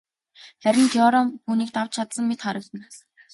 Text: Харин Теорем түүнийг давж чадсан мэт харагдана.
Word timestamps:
Харин 0.65 0.87
Теорем 0.93 1.27
түүнийг 1.43 1.69
давж 1.75 1.91
чадсан 1.97 2.25
мэт 2.31 2.39
харагдана. 2.47 2.87